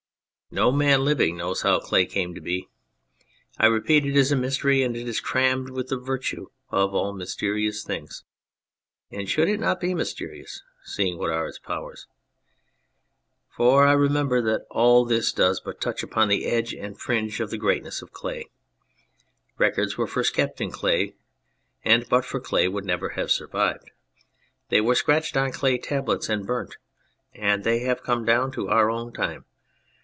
[0.53, 2.67] No man living knows how clay came to be.
[3.57, 7.85] I repeat it is a mystery and is crammed with the virtue of all mysterious
[7.85, 8.25] things.
[9.11, 12.05] And should it not be mysterious, seeing what are its powers?
[13.49, 17.57] For remember that all this does but touch upon the edge and fringe of the
[17.57, 18.49] greatness of clay.
[19.57, 21.15] Re cords were first kept in clay,
[21.85, 23.91] and but for clay would never have survived.
[24.67, 26.75] They were scratched on clay tablets and burnt,
[27.33, 29.45] and they have come down to our own time.